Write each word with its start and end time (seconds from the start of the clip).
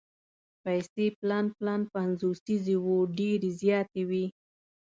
پیسې 0.63 1.05
پلن 1.19 1.45
پلن 1.57 1.81
پنځوسیز 1.93 2.63
وو 2.83 2.97
ډېرې 3.17 3.49
زیاتې 3.61 4.01
وې. 4.09 4.25